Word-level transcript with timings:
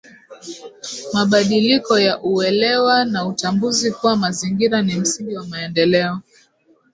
Mabadiliko 1.13 1.99
ya 1.99 2.19
uelewa 2.21 3.05
na 3.05 3.25
utambuzi 3.25 3.91
kuwa 3.91 4.15
mazingira 4.17 4.81
ni 4.81 4.95
msingi 4.95 5.35
wa 5.35 5.47
maendeleo 5.47 6.19